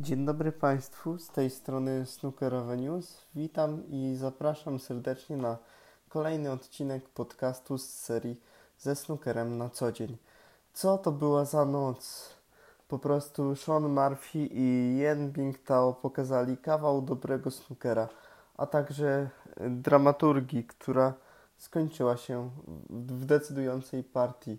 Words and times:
Dzień 0.00 0.26
dobry 0.26 0.52
Państwu, 0.52 1.18
z 1.18 1.28
tej 1.28 1.50
strony 1.50 2.06
Snookerowe 2.06 2.76
News. 2.76 3.26
Witam 3.34 3.82
i 3.88 4.16
zapraszam 4.16 4.78
serdecznie 4.78 5.36
na 5.36 5.58
kolejny 6.08 6.52
odcinek 6.52 7.08
podcastu 7.08 7.78
z 7.78 7.88
serii 7.90 8.40
ze 8.78 8.96
snookerem 8.96 9.58
na 9.58 9.70
co 9.70 9.92
dzień. 9.92 10.16
Co 10.72 10.98
to 10.98 11.12
była 11.12 11.44
za 11.44 11.64
noc? 11.64 12.30
Po 12.88 12.98
prostu 12.98 13.56
Sean 13.56 13.88
Murphy 13.88 14.38
i 14.38 14.96
Yen 14.98 15.32
Bingtao 15.32 15.94
pokazali 15.94 16.56
kawał 16.56 17.02
dobrego 17.02 17.50
snookera, 17.50 18.08
a 18.56 18.66
także 18.66 19.30
dramaturgii, 19.70 20.64
która 20.64 21.14
skończyła 21.56 22.16
się 22.16 22.50
w 22.90 23.24
decydującej 23.24 24.04
partii. 24.04 24.58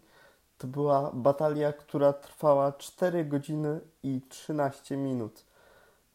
To 0.58 0.68
była 0.68 1.12
batalia, 1.14 1.74
która 1.74 2.14
trwała 2.14 2.72
4 2.72 3.26
godziny 3.26 3.80
i 4.04 4.22
13 4.30 4.98
minut. 4.98 5.46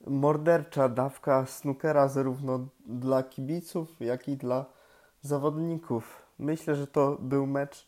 Mordercza 0.06 0.88
dawka 0.88 1.46
snookera 1.46 2.08
zarówno 2.08 2.66
dla 2.86 3.22
kibiców, 3.22 4.00
jak 4.00 4.28
i 4.28 4.36
dla 4.36 4.64
zawodników. 5.20 6.26
Myślę, 6.38 6.76
że 6.76 6.86
to 6.86 7.16
był 7.20 7.46
mecz, 7.46 7.86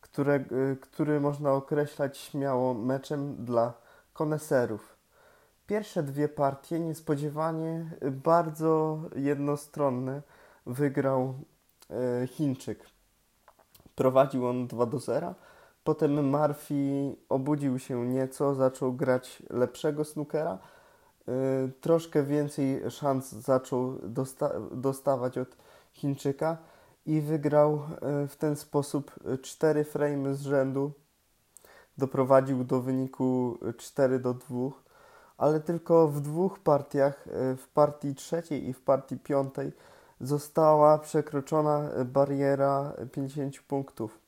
które, 0.00 0.44
który 0.80 1.20
można 1.20 1.52
określać 1.52 2.18
śmiało 2.18 2.74
meczem 2.74 3.44
dla 3.44 3.72
koneserów. 4.12 4.96
Pierwsze 5.66 6.02
dwie 6.02 6.28
partie 6.28 6.80
niespodziewanie 6.80 7.90
bardzo 8.12 8.98
jednostronne 9.16 10.22
wygrał 10.66 11.34
e, 11.90 12.26
Chińczyk. 12.26 12.86
Prowadził 13.94 14.46
on 14.46 14.66
2 14.66 14.86
do 14.86 14.98
0 14.98 15.34
Potem 15.84 16.30
Murphy 16.30 17.16
obudził 17.28 17.78
się 17.78 18.06
nieco, 18.06 18.54
zaczął 18.54 18.92
grać 18.92 19.42
lepszego 19.50 20.04
snookera. 20.04 20.58
Yy, 21.26 21.72
troszkę 21.80 22.22
więcej 22.22 22.90
szans 22.90 23.32
zaczął 23.32 23.98
dosta 24.02 24.50
dostawać 24.72 25.38
od 25.38 25.56
Chińczyka 25.92 26.56
i 27.06 27.20
wygrał 27.20 27.80
yy, 28.20 28.28
w 28.28 28.36
ten 28.36 28.56
sposób 28.56 29.14
cztery 29.42 29.84
frame 29.84 30.34
z 30.34 30.40
rzędu. 30.40 30.92
Doprowadził 31.98 32.64
do 32.64 32.80
wyniku 32.80 33.58
4 33.76 34.18
do 34.18 34.34
2, 34.34 34.70
ale 35.36 35.60
tylko 35.60 36.08
w 36.08 36.20
dwóch 36.20 36.58
partiach, 36.58 37.26
yy, 37.26 37.56
w 37.56 37.68
partii 37.68 38.14
trzeciej 38.14 38.68
i 38.68 38.72
w 38.72 38.80
partii 38.80 39.18
piątej, 39.18 39.72
została 40.20 40.98
przekroczona 40.98 41.90
bariera 42.04 42.92
50 43.12 43.58
punktów. 43.58 44.27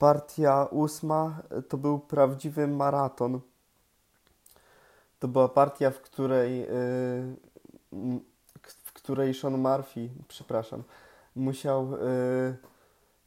Partia 0.00 0.68
ósma 0.70 1.42
to 1.68 1.76
był 1.76 1.98
prawdziwy 1.98 2.68
maraton. 2.68 3.40
To 5.18 5.28
była 5.28 5.48
partia, 5.48 5.90
w 5.90 6.00
której, 6.00 6.62
y, 6.62 6.66
w 8.84 8.92
której 8.92 9.34
Sean 9.34 9.58
Murphy, 9.58 10.08
przepraszam, 10.28 10.82
musiał, 11.36 11.94
y, 11.94 11.98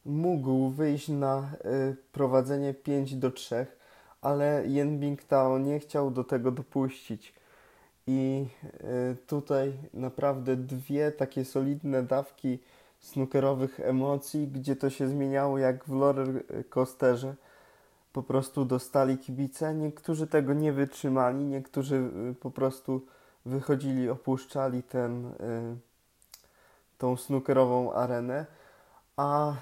mógł 0.04 0.68
wyjść 0.68 1.08
na 1.08 1.50
y, 1.90 1.96
prowadzenie 2.12 2.74
5 2.74 3.16
do 3.16 3.30
3, 3.30 3.66
ale 4.20 4.62
Yen 4.66 4.98
Bingtao 5.00 5.58
nie 5.58 5.80
chciał 5.80 6.10
do 6.10 6.24
tego 6.24 6.50
dopuścić. 6.50 7.34
I 8.06 8.46
tutaj 9.26 9.72
naprawdę 9.94 10.56
dwie 10.56 11.12
takie 11.12 11.44
solidne 11.44 12.02
dawki 12.02 12.58
snookerowych 13.04 13.80
emocji, 13.80 14.48
gdzie 14.48 14.76
to 14.76 14.90
się 14.90 15.08
zmieniało 15.08 15.58
jak 15.58 15.84
w 15.84 16.00
roller 16.00 16.28
coasterze. 16.68 17.34
Po 18.12 18.22
prostu 18.22 18.64
dostali 18.64 19.18
kibice. 19.18 19.74
Niektórzy 19.74 20.26
tego 20.26 20.54
nie 20.54 20.72
wytrzymali, 20.72 21.44
niektórzy 21.44 21.96
y, 22.30 22.34
po 22.34 22.50
prostu 22.50 23.06
wychodzili, 23.46 24.08
opuszczali 24.08 24.82
ten, 24.82 25.26
y, 25.26 25.32
tą 26.98 27.16
snookerową 27.16 27.92
arenę, 27.92 28.46
a 29.16 29.52
y, 29.52 29.58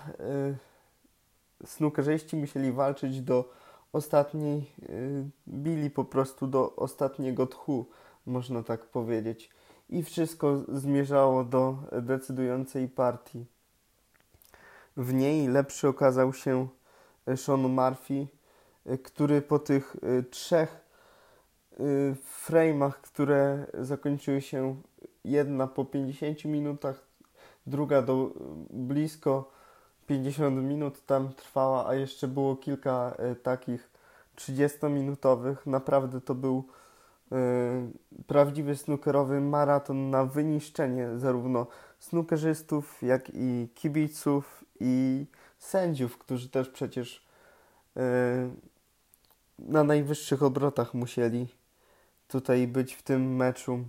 snookerzyści 1.66 2.36
musieli 2.36 2.72
walczyć 2.72 3.20
do 3.20 3.52
ostatniej, 3.92 4.72
bili 5.48 5.90
po 5.90 6.04
prostu 6.04 6.46
do 6.46 6.76
ostatniego 6.76 7.46
tchu, 7.46 7.86
można 8.26 8.62
tak 8.62 8.86
powiedzieć 8.86 9.50
i 9.92 10.02
wszystko 10.02 10.58
zmierzało 10.68 11.44
do 11.44 11.76
decydującej 11.92 12.88
partii. 12.88 13.46
W 14.96 15.14
niej 15.14 15.48
lepszy 15.48 15.88
okazał 15.88 16.32
się 16.32 16.68
Sean 17.36 17.60
Murphy, 17.60 18.26
który 19.02 19.42
po 19.42 19.58
tych 19.58 19.96
y, 19.96 20.22
trzech 20.22 20.80
y, 21.80 22.16
frame'ach, 22.46 22.92
które 22.92 23.66
zakończyły 23.74 24.40
się 24.40 24.76
jedna 25.24 25.66
po 25.66 25.84
50 25.84 26.44
minutach, 26.44 27.06
druga 27.66 28.02
do 28.02 28.30
blisko 28.70 29.50
50 30.06 30.56
minut 30.56 31.06
tam 31.06 31.32
trwała, 31.32 31.88
a 31.88 31.94
jeszcze 31.94 32.28
było 32.28 32.56
kilka 32.56 33.14
y, 33.32 33.36
takich 33.36 33.90
30-minutowych. 34.36 35.56
Naprawdę 35.66 36.20
to 36.20 36.34
był 36.34 36.64
Y, 36.64 36.81
prawdziwy 38.26 38.76
snookerowy 38.76 39.40
maraton 39.40 40.10
na 40.10 40.24
wyniszczenie 40.24 41.08
zarówno 41.16 41.66
snookerzystów, 41.98 43.02
jak 43.02 43.30
i 43.34 43.68
kibiców 43.74 44.64
i 44.80 45.26
sędziów, 45.58 46.18
którzy 46.18 46.48
też 46.48 46.68
przecież 46.68 47.26
y, 47.96 48.00
na 49.58 49.84
najwyższych 49.84 50.42
obrotach 50.42 50.94
musieli 50.94 51.48
tutaj 52.28 52.66
być 52.66 52.94
w 52.94 53.02
tym 53.02 53.36
meczu. 53.36 53.84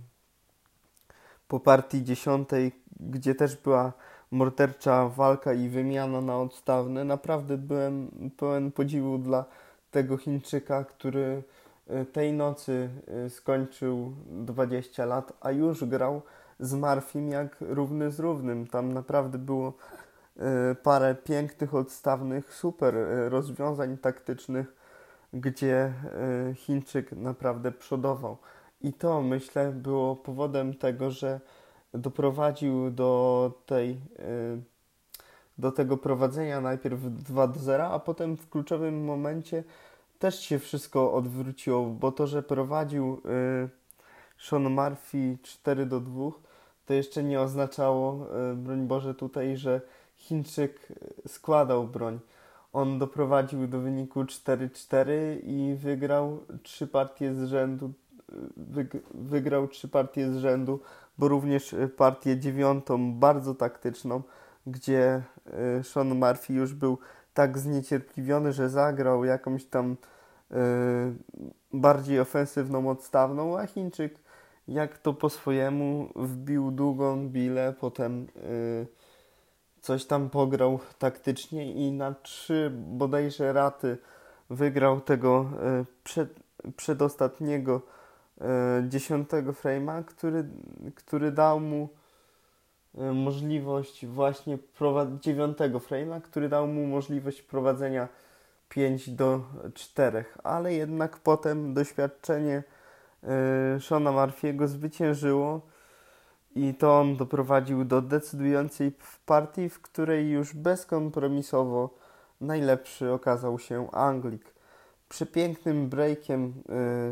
Po 1.48 1.60
partii 1.60 2.04
dziesiątej, 2.04 2.72
gdzie 3.00 3.34
też 3.34 3.56
była 3.56 3.92
mordercza 4.30 5.08
walka 5.08 5.52
i 5.52 5.68
wymiana 5.68 6.20
na 6.20 6.38
odstawne, 6.38 7.04
naprawdę 7.04 7.58
byłem 7.58 8.10
pełen 8.36 8.72
podziwu 8.72 9.18
dla 9.18 9.44
tego 9.90 10.16
Chińczyka, 10.16 10.84
który 10.84 11.42
Y, 11.42 11.63
tej 12.12 12.32
nocy 12.32 12.88
y, 13.26 13.30
skończył 13.30 14.12
20 14.26 15.04
lat, 15.04 15.32
a 15.40 15.50
już 15.50 15.84
grał 15.84 16.22
z 16.60 16.74
Marfim 16.74 17.28
jak 17.28 17.56
równy 17.60 18.10
z 18.10 18.20
równym. 18.20 18.66
Tam 18.66 18.92
naprawdę 18.92 19.38
było 19.38 19.72
y, 20.36 20.74
parę 20.74 21.14
pięknych, 21.14 21.74
odstawnych, 21.74 22.54
super 22.54 22.94
rozwiązań 23.28 23.98
taktycznych, 23.98 24.74
gdzie 25.32 25.92
Chińczyk 26.54 27.12
naprawdę 27.12 27.72
przodował. 27.72 28.36
I 28.80 28.92
to 28.92 29.22
myślę 29.22 29.72
było 29.72 30.16
powodem 30.16 30.74
tego, 30.74 31.10
że 31.10 31.40
doprowadził 31.94 32.90
do 32.90 33.52
tej 33.66 34.00
do 35.58 35.72
tego 35.72 35.96
prowadzenia 35.96 36.60
najpierw 36.60 37.00
2 37.00 37.46
do 37.46 37.60
0, 37.60 37.84
a 37.84 37.98
potem 37.98 38.36
w 38.36 38.48
kluczowym 38.48 39.04
momencie 39.04 39.64
też 40.18 40.40
się 40.40 40.58
wszystko 40.58 41.12
odwróciło, 41.12 41.86
bo 41.86 42.12
to, 42.12 42.26
że 42.26 42.42
prowadził 42.42 43.20
y, 43.64 43.68
Sean 44.38 44.70
Murphy 44.70 45.38
4 45.42 45.86
do 45.86 46.00
2, 46.00 46.30
to 46.86 46.94
jeszcze 46.94 47.22
nie 47.22 47.40
oznaczało, 47.40 48.26
y, 48.52 48.56
broń 48.56 48.86
Boże, 48.86 49.14
tutaj, 49.14 49.56
że 49.56 49.80
Chińczyk 50.16 50.92
składał 51.26 51.88
broń. 51.88 52.18
On 52.72 52.98
doprowadził 52.98 53.66
do 53.66 53.80
wyniku 53.80 54.24
4-4 54.24 55.10
i 55.42 55.74
wygrał 55.74 56.40
trzy 56.62 56.86
partie 56.86 57.34
z 57.34 57.48
rzędu. 57.48 57.92
Wyg 58.56 58.92
wygrał 59.14 59.68
trzy 59.68 59.88
partie 59.88 60.32
z 60.32 60.36
rzędu, 60.36 60.80
bo 61.18 61.28
również 61.28 61.74
partię 61.96 62.38
dziewiątą, 62.38 63.14
bardzo 63.14 63.54
taktyczną, 63.54 64.22
gdzie 64.66 65.22
y, 65.78 65.84
Sean 65.84 66.14
Murphy 66.14 66.52
już 66.52 66.74
był 66.74 66.98
tak 67.34 67.58
zniecierpliwiony, 67.58 68.52
że 68.52 68.68
zagrał 68.68 69.24
jakąś 69.24 69.64
tam 69.64 69.96
yy, 70.50 70.56
bardziej 71.72 72.20
ofensywną, 72.20 72.88
odstawną, 72.88 73.58
a 73.58 73.66
Chińczyk 73.66 74.18
jak 74.68 74.98
to 74.98 75.14
po 75.14 75.30
swojemu 75.30 76.08
wbił 76.16 76.70
długą 76.70 77.28
bilę, 77.28 77.74
potem 77.80 78.26
yy, 78.36 78.86
coś 79.80 80.04
tam 80.04 80.30
pograł 80.30 80.80
taktycznie 80.98 81.72
i 81.72 81.92
na 81.92 82.14
trzy 82.14 82.72
bodajże 82.74 83.52
raty 83.52 83.98
wygrał 84.50 85.00
tego 85.00 85.50
yy, 85.78 85.84
przed, 86.04 86.40
przedostatniego 86.76 87.82
yy, 88.40 88.46
dziesiątego 88.88 89.52
frame'a, 89.52 90.04
który, 90.04 90.48
który 90.94 91.32
dał 91.32 91.60
mu 91.60 91.88
Y, 91.88 92.03
możliwość 93.14 94.06
właśnie 94.06 94.58
dziewiątego 95.20 95.78
frame'a, 95.78 96.20
który 96.20 96.48
dał 96.48 96.66
mu 96.66 96.86
możliwość 96.86 97.42
prowadzenia 97.42 98.08
5 98.68 99.10
do 99.10 99.40
4, 99.74 100.24
ale 100.44 100.74
jednak 100.74 101.18
potem 101.18 101.74
doświadczenie 101.74 102.62
y, 103.76 103.80
Shona 103.80 104.12
Marfiego 104.12 104.68
zwyciężyło 104.68 105.60
i 106.56 106.74
to 106.74 107.00
on 107.00 107.16
doprowadził 107.16 107.84
do 107.84 108.02
decydującej 108.02 108.92
partii, 109.26 109.68
w 109.68 109.80
której 109.82 110.30
już 110.30 110.54
bezkompromisowo 110.54 111.90
najlepszy 112.40 113.12
okazał 113.12 113.58
się 113.58 113.90
Anglik. 113.90 114.54
przepięknym 115.08 115.88
breakiem 115.88 116.54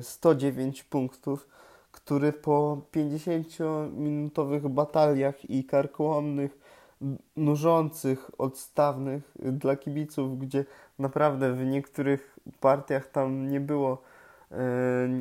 109 0.00 0.82
punktów, 0.82 1.49
który 2.04 2.32
po 2.32 2.81
50-minutowych 2.93 4.69
bataliach 4.69 5.50
i 5.50 5.64
karkołomnych, 5.64 6.58
nużących, 7.37 8.31
odstawnych 8.38 9.34
dla 9.38 9.76
kibiców, 9.76 10.38
gdzie 10.38 10.64
naprawdę 10.99 11.52
w 11.52 11.64
niektórych 11.64 12.38
partiach 12.60 13.06
tam 13.06 13.49
nie 13.49 13.60
było 13.60 14.02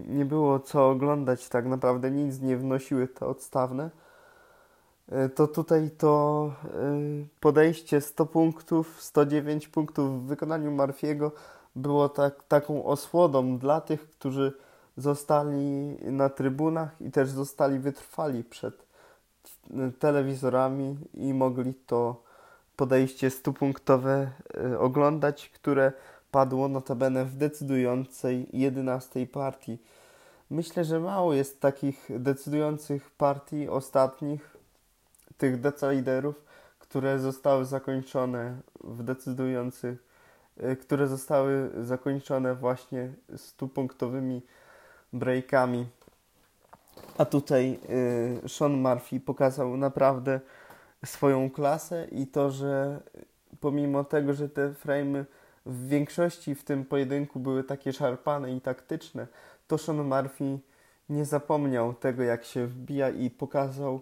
nie 0.07 0.25
było 0.25 0.59
co 0.59 0.89
oglądać, 0.89 1.49
tak 1.49 1.65
naprawdę 1.65 2.11
nic 2.11 2.41
nie 2.41 2.57
wnosiły 2.57 3.07
te 3.07 3.25
odstawne, 3.25 3.89
to 5.35 5.47
tutaj 5.47 5.91
to 5.97 6.53
podejście 7.39 8.01
100 8.01 8.25
punktów, 8.25 9.01
109 9.01 9.67
punktów 9.67 10.23
w 10.23 10.27
wykonaniu 10.27 10.71
Marfiego 10.71 11.31
było 11.75 12.09
tak, 12.09 12.43
taką 12.43 12.85
osłodą 12.85 13.57
dla 13.57 13.81
tych, 13.81 14.09
którzy 14.09 14.53
zostali 14.97 15.97
na 16.11 16.29
trybunach 16.29 17.01
i 17.01 17.11
też 17.11 17.29
zostali 17.29 17.79
wytrwali 17.79 18.43
przed 18.43 18.85
telewizorami 19.99 20.97
i 21.13 21.33
mogli 21.33 21.73
to 21.73 22.23
podejście 22.75 23.29
stupunktowe 23.29 24.31
e, 24.57 24.79
oglądać, 24.79 25.49
które 25.49 25.91
padło 26.31 26.67
notabene 26.67 27.25
w 27.25 27.35
decydującej 27.35 28.47
11 28.53 29.27
partii. 29.27 29.77
Myślę, 30.49 30.85
że 30.85 30.99
mało 30.99 31.33
jest 31.33 31.61
takich 31.61 32.07
decydujących 32.09 33.09
partii 33.09 33.69
ostatnich, 33.69 34.57
tych 35.37 35.61
deciderów, 35.61 36.45
które 36.79 37.19
zostały 37.19 37.65
zakończone 37.65 38.57
w 38.83 39.03
decydujących, 39.03 40.03
e, 40.57 40.75
które 40.75 41.07
zostały 41.07 41.71
zakończone 41.81 42.55
właśnie 42.55 43.13
stupunktowymi 43.35 44.41
breakami. 45.13 45.85
A 47.17 47.25
tutaj 47.25 47.79
y, 48.45 48.49
Sean 48.49 48.73
Murphy 48.73 49.19
pokazał 49.19 49.77
naprawdę 49.77 50.39
swoją 51.05 51.49
klasę 51.49 52.07
i 52.11 52.27
to, 52.27 52.51
że 52.51 52.99
pomimo 53.59 54.03
tego, 54.03 54.33
że 54.33 54.49
te 54.49 54.69
frame'y 54.69 55.25
w 55.65 55.87
większości 55.87 56.55
w 56.55 56.63
tym 56.63 56.85
pojedynku 56.85 57.39
były 57.39 57.63
takie 57.63 57.93
szarpane 57.93 58.55
i 58.55 58.61
taktyczne, 58.61 59.27
to 59.67 59.77
Sean 59.77 60.03
Murphy 60.03 60.59
nie 61.09 61.25
zapomniał 61.25 61.93
tego, 61.93 62.23
jak 62.23 62.43
się 62.43 62.67
wbija 62.67 63.09
i 63.09 63.29
pokazał 63.29 64.01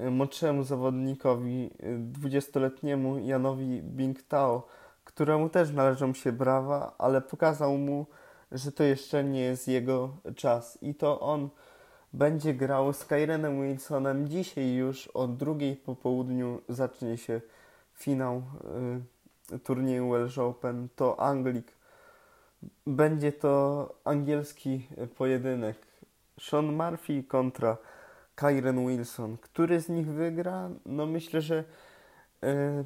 y, 0.00 0.10
młodszemu 0.10 0.62
zawodnikowi, 0.62 1.70
20-letniemu 2.12 3.16
y, 3.16 3.22
Janowi 3.22 3.82
Bingtao, 3.82 4.66
któremu 5.04 5.48
też 5.48 5.72
należą 5.72 6.14
się 6.14 6.32
brawa, 6.32 6.94
ale 6.98 7.20
pokazał 7.20 7.78
mu, 7.78 8.06
że 8.52 8.72
to 8.72 8.84
jeszcze 8.84 9.24
nie 9.24 9.40
jest 9.40 9.68
jego 9.68 10.16
czas 10.36 10.78
i 10.82 10.94
to 10.94 11.20
on 11.20 11.48
będzie 12.12 12.54
grał 12.54 12.92
z 12.92 13.04
Kyrenem 13.04 13.62
Wilsonem. 13.62 14.28
Dzisiaj 14.28 14.72
już 14.72 15.06
o 15.06 15.28
drugiej 15.28 15.76
po 15.76 15.96
południu 15.96 16.60
zacznie 16.68 17.16
się 17.16 17.40
finał 17.94 18.42
y, 19.52 19.58
turnieju 19.58 20.10
Welsh 20.10 20.38
Open. 20.38 20.88
To 20.96 21.20
Anglik. 21.20 21.72
Będzie 22.86 23.32
to 23.32 23.94
angielski 24.04 24.86
pojedynek. 25.16 25.76
Sean 26.40 26.72
Murphy 26.76 27.22
kontra 27.22 27.76
Kyren 28.34 28.86
Wilson. 28.86 29.36
Który 29.36 29.80
z 29.80 29.88
nich 29.88 30.06
wygra? 30.06 30.70
No 30.86 31.06
myślę, 31.06 31.40
że 31.40 31.64
y, 32.44 32.84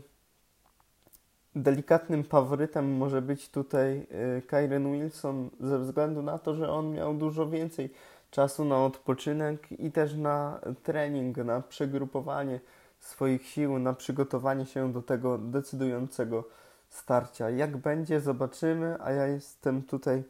delikatnym 1.56 2.24
faworytem 2.24 2.96
może 2.96 3.22
być 3.22 3.48
tutaj 3.48 4.06
y, 4.38 4.42
Kyren 4.42 4.92
Wilson 4.92 5.50
ze 5.60 5.78
względu 5.78 6.22
na 6.22 6.38
to, 6.38 6.54
że 6.54 6.72
on 6.72 6.92
miał 6.92 7.14
dużo 7.14 7.48
więcej 7.48 7.90
czasu 8.30 8.64
na 8.64 8.84
odpoczynek 8.84 9.72
i 9.72 9.92
też 9.92 10.14
na 10.14 10.60
trening, 10.82 11.36
na 11.36 11.60
przegrupowanie 11.60 12.60
swoich 12.98 13.46
sił, 13.46 13.78
na 13.78 13.92
przygotowanie 13.92 14.66
się 14.66 14.92
do 14.92 15.02
tego 15.02 15.38
decydującego 15.38 16.44
starcia. 16.88 17.50
Jak 17.50 17.76
będzie, 17.76 18.20
zobaczymy, 18.20 18.96
a 19.00 19.12
ja 19.12 19.26
jestem 19.26 19.82
tutaj 19.82 20.24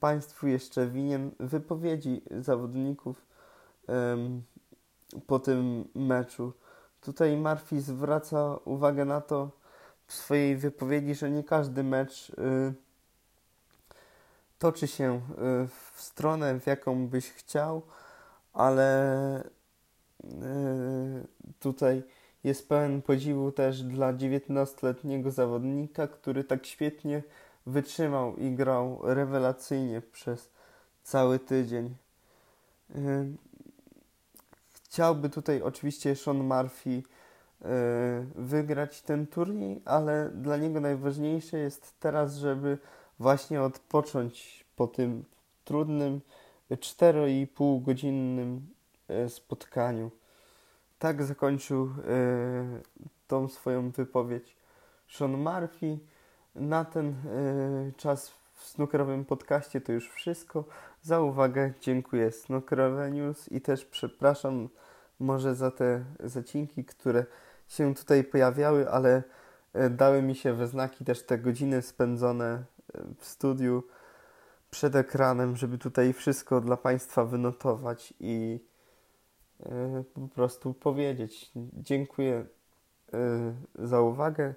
Państwu 0.00 0.46
jeszcze 0.46 0.86
winien 0.86 1.30
wypowiedzi 1.40 2.22
zawodników 2.30 3.26
um, 3.88 4.42
po 5.26 5.38
tym 5.38 5.88
meczu. 5.94 6.52
Tutaj 7.00 7.36
Murphy 7.36 7.80
zwraca 7.80 8.56
uwagę 8.64 9.04
na 9.04 9.20
to, 9.20 9.50
w 10.08 10.14
swojej 10.14 10.56
wypowiedzi, 10.56 11.14
że 11.14 11.30
nie 11.30 11.44
każdy 11.44 11.82
mecz 11.82 12.30
y, 12.30 12.34
toczy 14.58 14.86
się 14.86 15.16
y, 15.16 15.20
w 15.94 16.00
stronę, 16.00 16.60
w 16.60 16.66
jaką 16.66 17.08
byś 17.08 17.30
chciał, 17.30 17.82
ale 18.52 19.40
y, 20.24 20.26
tutaj 21.60 22.02
jest 22.44 22.68
pełen 22.68 23.02
podziwu 23.02 23.52
też 23.52 23.82
dla 23.82 24.12
19-letniego 24.12 25.30
zawodnika, 25.30 26.06
który 26.06 26.44
tak 26.44 26.66
świetnie 26.66 27.22
wytrzymał 27.66 28.36
i 28.36 28.50
grał 28.50 29.00
rewelacyjnie 29.02 30.00
przez 30.00 30.50
cały 31.02 31.38
tydzień. 31.38 31.94
Chciałby 34.72 35.30
tutaj 35.30 35.62
oczywiście 35.62 36.16
Sean 36.16 36.36
Murphy 36.36 37.02
wygrać 38.34 39.02
ten 39.02 39.26
turniej, 39.26 39.82
ale 39.84 40.30
dla 40.34 40.56
niego 40.56 40.80
najważniejsze 40.80 41.58
jest 41.58 42.00
teraz, 42.00 42.36
żeby 42.36 42.78
właśnie 43.18 43.62
odpocząć 43.62 44.64
po 44.76 44.86
tym 44.86 45.24
trudnym 45.64 46.20
4,5 46.70 47.82
godzinnym 47.82 48.66
e, 49.08 49.28
spotkaniu. 49.28 50.10
Tak 50.98 51.22
zakończył 51.22 51.84
e, 51.84 51.90
tą 53.26 53.48
swoją 53.48 53.90
wypowiedź 53.90 54.56
Sean 55.08 55.30
Murphy. 55.30 55.98
Na 56.54 56.84
ten 56.84 57.14
czas 57.96 58.32
w 58.54 58.64
snookerowym 58.64 59.24
podcaście 59.24 59.80
to 59.80 59.92
już 59.92 60.10
wszystko. 60.10 60.64
Za 61.02 61.20
uwagę 61.20 61.72
dziękuję 61.80 62.32
Snookerowe 62.32 63.10
News 63.10 63.52
i 63.52 63.60
też 63.60 63.84
przepraszam 63.84 64.68
może 65.20 65.54
za 65.54 65.70
te 65.70 66.04
zacinki, 66.20 66.84
które 66.84 67.24
się 67.68 67.94
tutaj 67.94 68.24
pojawiały, 68.24 68.90
ale 68.90 69.22
e, 69.72 69.90
dały 69.90 70.22
mi 70.22 70.34
się 70.34 70.54
we 70.54 70.66
znaki 70.66 71.04
też 71.04 71.26
te 71.26 71.38
godziny 71.38 71.82
spędzone 71.82 72.44
e, 72.44 72.64
w 73.18 73.24
studiu 73.24 73.82
przed 74.70 74.96
ekranem, 74.96 75.56
żeby 75.56 75.78
tutaj 75.78 76.12
wszystko 76.12 76.60
dla 76.60 76.76
Państwa 76.76 77.24
wynotować 77.24 78.14
i 78.20 78.60
e, 79.60 80.04
po 80.14 80.28
prostu 80.28 80.74
powiedzieć. 80.74 81.50
Dziękuję 81.72 82.46
za 83.74 84.00
uwagę. 84.00 84.54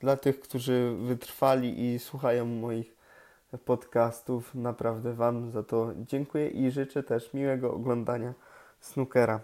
Dla 0.00 0.16
tych, 0.16 0.40
którzy 0.40 0.96
wytrwali 1.06 1.94
i 1.94 1.98
słuchają 1.98 2.46
moich 2.46 2.96
podcastów, 3.64 4.54
naprawdę 4.54 5.14
Wam 5.14 5.50
za 5.50 5.62
to 5.62 5.92
dziękuję 5.96 6.48
i 6.48 6.70
życzę 6.70 7.02
też 7.02 7.34
miłego 7.34 7.74
oglądania 7.74 8.34
snookera. 8.80 9.40